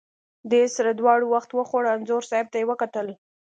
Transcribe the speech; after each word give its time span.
دې 0.51 0.63
سره 0.75 0.89
دواړو 0.99 1.25
خټ 1.41 1.51
وخوړه، 1.55 1.89
انځور 1.93 2.23
صاحب 2.29 2.47
ته 2.51 2.57
یې 2.59 2.65
وکتل. 2.71 3.07